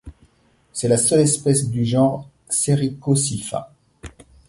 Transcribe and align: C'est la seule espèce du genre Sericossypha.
C'est 0.73 0.87
la 0.87 0.97
seule 0.97 1.19
espèce 1.19 1.69
du 1.69 1.85
genre 1.85 2.27
Sericossypha. 2.49 3.71